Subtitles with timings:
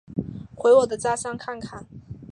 [0.55, 1.85] 回我的家乡看看